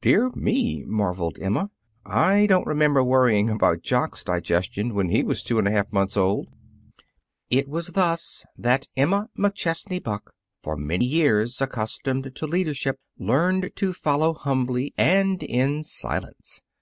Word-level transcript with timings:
"Dear 0.00 0.30
me!" 0.30 0.82
marveled 0.86 1.38
Emma. 1.38 1.70
"I 2.06 2.46
don't 2.46 2.66
remember 2.66 3.04
worrying 3.04 3.50
about 3.50 3.82
Jock's 3.82 4.24
digestion 4.24 4.94
when 4.94 5.10
he 5.10 5.22
was 5.22 5.42
two 5.42 5.58
and 5.58 5.68
a 5.68 5.70
half 5.70 5.92
months 5.92 6.16
old!" 6.16 6.48
It 7.50 7.68
was 7.68 7.88
thus 7.88 8.46
that 8.56 8.88
Emma 8.96 9.28
McChesney 9.38 10.02
Buck, 10.02 10.32
for 10.62 10.74
many 10.78 11.04
years 11.04 11.60
accustomed 11.60 12.34
to 12.34 12.46
leadership, 12.46 12.98
learned 13.18 13.72
to 13.76 13.92
follow 13.92 14.32
humbly 14.32 14.94
and 14.96 15.42
in 15.42 15.84
silence. 15.84 16.62